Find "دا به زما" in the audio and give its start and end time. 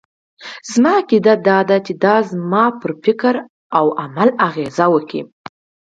2.03-2.63